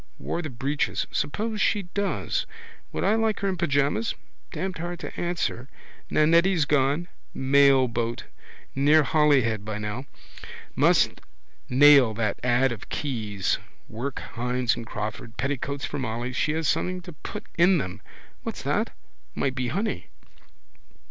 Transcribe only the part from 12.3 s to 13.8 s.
ad of Keyes's.